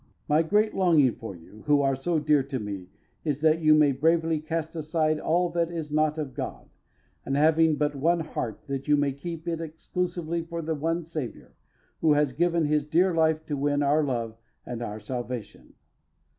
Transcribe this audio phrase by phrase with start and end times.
[0.27, 2.87] My great longing for you, who are so dear to me,
[3.23, 6.67] is that you may bravely cast aside all that is not of God,
[7.23, 11.53] and having but one heart, that you may keep it exclusively for the one Saviour,
[11.99, 15.75] who has given His dear life to win our love and our salvation....